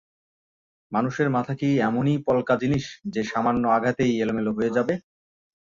মানুষের 0.91 1.27
মাথা 1.29 1.53
কি 1.55 1.69
এমনই 1.81 2.15
পলকা 2.25 2.55
জিনিস 2.61 2.83
যে 3.07 3.21
সামান্য 3.23 3.63
আঘাতেই 3.69 4.13
এলোমেলো 4.23 4.51
হয়ে 4.57 4.75
যাবে? 4.77 4.93